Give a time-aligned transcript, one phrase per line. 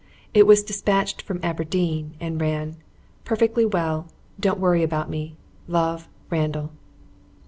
[0.33, 2.77] It was dispatched from Aberdeen and ran:
[3.23, 4.07] "Perfectly well.
[4.39, 5.35] Don't worry about me.
[5.67, 6.07] Love.
[6.31, 6.71] Randall."